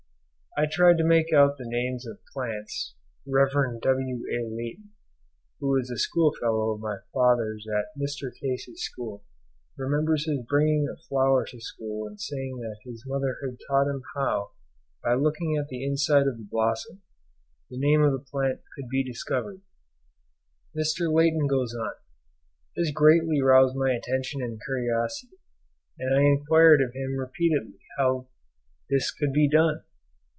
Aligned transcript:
I 0.57 0.65
tried 0.69 0.97
to 0.97 1.05
make 1.05 1.31
out 1.33 1.57
the 1.57 1.63
names 1.65 2.05
of 2.05 2.19
plants 2.33 2.93
(Rev. 3.25 3.51
W.A. 3.79 4.49
Leighton, 4.49 4.89
who 5.61 5.67
was 5.69 5.89
a 5.89 5.95
schoolfellow 5.97 6.71
of 6.73 6.81
my 6.81 6.97
father's 7.13 7.65
at 7.73 7.85
Mr. 7.97 8.29
Case's 8.37 8.83
school, 8.83 9.23
remembers 9.77 10.25
his 10.29 10.43
bringing 10.49 10.89
a 10.89 11.01
flower 11.07 11.45
to 11.45 11.61
school 11.61 12.05
and 12.05 12.19
saying 12.19 12.57
that 12.57 12.77
his 12.83 13.05
mother 13.07 13.37
had 13.41 13.59
taught 13.65 13.87
him 13.87 14.01
how 14.13 14.51
by 15.01 15.13
looking 15.13 15.55
at 15.57 15.69
the 15.69 15.85
inside 15.85 16.27
of 16.27 16.37
the 16.37 16.47
blossom 16.51 17.01
the 17.69 17.79
name 17.79 18.01
of 18.03 18.11
the 18.11 18.19
plant 18.29 18.59
could 18.75 18.89
be 18.89 19.05
discovered. 19.09 19.61
Mr. 20.75 21.09
Leighton 21.11 21.47
goes 21.47 21.73
on, 21.73 21.93
"This 22.75 22.91
greatly 22.91 23.41
roused 23.41 23.77
my 23.77 23.93
attention 23.93 24.41
and 24.43 24.59
curiosity, 24.61 25.37
and 25.97 26.13
I 26.13 26.23
enquired 26.23 26.81
of 26.81 26.91
him 26.93 27.15
repeatedly 27.15 27.79
how 27.97 28.27
this 28.89 29.11
could 29.11 29.31
be 29.31 29.47
done?" 29.47 29.83